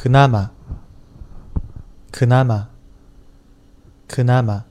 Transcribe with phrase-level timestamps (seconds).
[0.00, 0.52] 그나마
[2.12, 2.68] 그나마
[4.06, 4.64] 그나마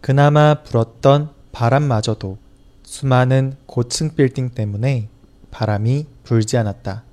[0.00, 2.36] 그나마 불었던 바람마저도
[2.82, 5.08] 수많은 고층 빌딩 때문에
[5.52, 7.04] 바람이 불지 않았다.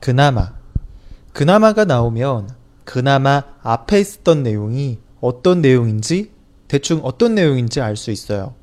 [0.00, 0.52] 그나마
[1.32, 2.50] 그나마가 나오면
[2.84, 6.32] 그나마 앞에 있었던 내용이 어떤 내용인지
[6.66, 8.56] 대충 어떤 내용인지 알 수 있어요.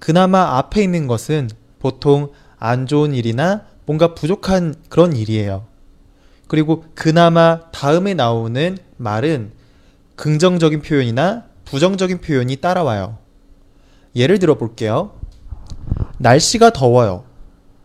[0.00, 5.72] 그나마 앞에 있는 것은 보통 안 좋은 일이나 뭔가 부족한 그런 일이에요.
[6.46, 9.52] 그리고 그나마 다음에 나오는 말은
[10.16, 13.18] 긍정적인 표현이나 부정적인 표현이 따라와요.
[14.14, 15.18] 예를 들어 볼게요.
[16.18, 17.24] 날씨가 더워요.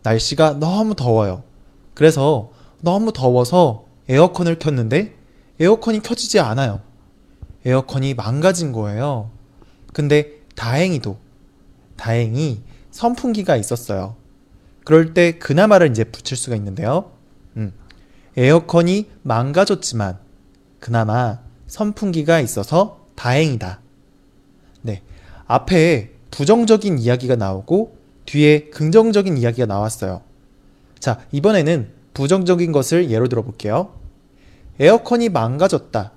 [0.02, 1.42] 날씨가 너무 더워요.
[1.94, 5.16] 그래서 너무 더워서 에어컨을 켰는데
[5.58, 6.80] 에어컨이 켜지지 않아요.
[7.66, 9.30] 에어컨이 망가진 거예요.
[9.92, 11.18] 근데 다행히도,
[11.96, 14.16] 다행히 선풍기가 있었어요.
[14.84, 17.12] 그럴 때 그나마를 이제 붙일 수가 있는데요.
[17.56, 17.72] 음,
[18.36, 20.18] 에어컨이 망가졌지만
[20.78, 23.80] 그나마 선풍기가 있어서 다행이다.
[24.82, 25.02] 네.
[25.46, 30.22] 앞에 부정적인 이야기가 나오고 뒤에 긍정적인 이야기가 나왔어요.
[30.98, 33.94] 자, 이번에는 부정적인 것을 예로 들어 볼게요.
[34.78, 36.12] 에어컨이 망가졌다.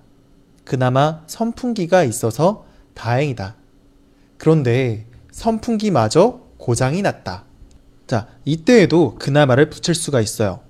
[0.64, 3.56] 그나마 선풍기가 있어서 다행이다.
[4.38, 7.46] 그런데 선풍기마저 고장이 났다.
[8.08, 10.63] 자, 이때에도 그나마를 붙일 수가 있어요.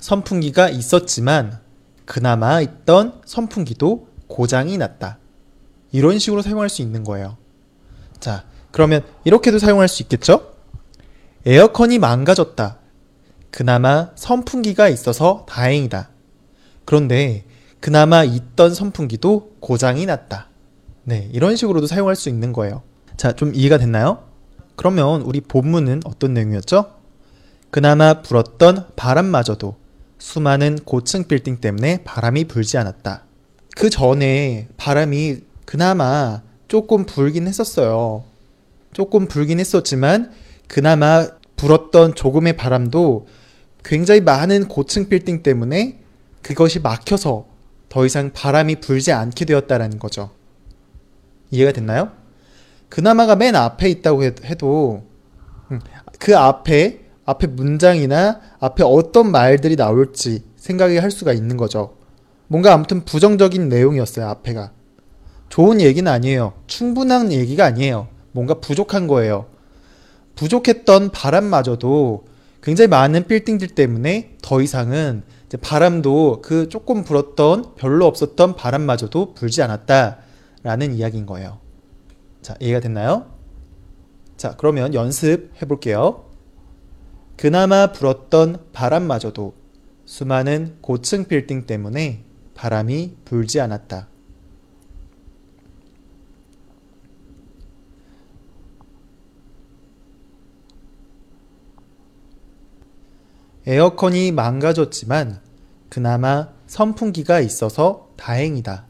[0.00, 1.60] 선풍기가 있었지만
[2.04, 5.18] 그나마 있던 선풍기도 고장이 났다.
[5.92, 7.36] 이런 식으로 사용할 수 있는 거예요.
[8.18, 10.54] 자, 그러면 이렇게도 사용할 수 있겠죠?
[11.46, 12.78] 에어컨이 망가졌다.
[13.50, 16.10] 그나마 선풍기가 있어서 다행이다.
[16.84, 17.44] 그런데
[17.80, 20.48] 그나마 있던 선풍기도 고장이 났다.
[21.04, 22.82] 네, 이런 식으로도 사용할 수 있는 거예요.
[23.16, 24.24] 자, 좀 이해가 됐나요?
[24.76, 26.94] 그러면 우리 본문은 어떤 내용이었죠?
[27.70, 29.79] 그나마 불었던 바람마저도
[30.20, 33.24] 수많은 고층 빌딩 때문에 바람이 불지 않았다.
[33.74, 38.24] 그 전에 바람이 그나마 조금 불긴 했었어요.
[38.92, 40.30] 조금 불긴 했었지만
[40.68, 43.26] 그나마 불었던 조금의 바람도
[43.82, 45.98] 굉장히 많은 고층 빌딩 때문에
[46.42, 47.46] 그것이 막혀서
[47.88, 50.30] 더 이상 바람이 불지 않게 되었다라는 거죠.
[51.50, 52.12] 이해가 됐나요?
[52.88, 55.06] 그나마가 맨 앞에 있다고 해도
[55.70, 55.80] 음,
[56.18, 56.99] 그 앞에
[57.30, 61.96] 앞에 문장이나 앞에 어떤 말들이 나올지 생각이 할 수가 있는 거죠.
[62.48, 64.72] 뭔가 아무튼 부정적인 내용이었어요, 앞에가.
[65.48, 66.54] 좋은 얘기는 아니에요.
[66.66, 68.08] 충분한 얘기가 아니에요.
[68.32, 69.46] 뭔가 부족한 거예요.
[70.34, 72.24] 부족했던 바람마저도
[72.62, 75.22] 굉장히 많은 빌딩들 때문에 더 이상은
[75.60, 81.58] 바람도 그 조금 불었던 별로 없었던 바람마저도 불지 않았다라는 이야기인 거예요.
[82.42, 83.26] 자, 이해가 됐나요?
[84.36, 86.29] 자, 그러면 연습해 볼게요.
[87.40, 89.54] 그나마 불었던 바람마저도
[90.04, 92.22] 수많은 고층 빌딩 때문에
[92.54, 94.08] 바람이 불지 않았다.
[103.66, 105.40] 에어컨이 망가졌지만
[105.88, 108.89] 그나마 선풍기가 있어서 다행이다.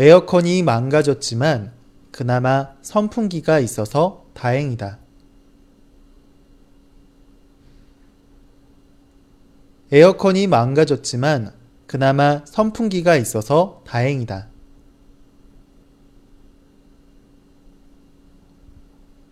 [0.00, 1.72] 에어컨이 망가졌지만
[2.12, 4.96] 그나마 선풍기가 있어서 다행이다.
[9.90, 11.52] 에어컨이 망가졌지만
[11.88, 14.46] 그나마 선풍기가 있어서 다행이다.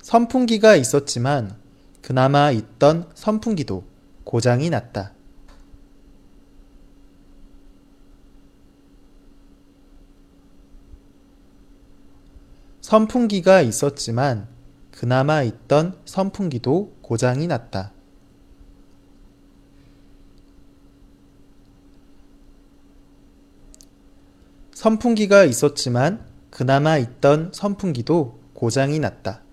[0.03, 1.55] 선풍기가 있었지만
[2.03, 3.85] 그나마 있던 선풍기도
[4.25, 5.16] 고장이 났다.
[12.87, 14.47] 선풍기가 있었지만
[14.93, 17.91] 그나마 있던 선풍기도 고장이 났다.
[24.73, 29.46] 선풍기가 있었지만 그나마 있던 선풍기도 고장이 났다.